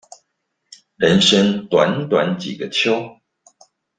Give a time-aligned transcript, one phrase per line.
[0.95, 3.19] 人生短短幾個秋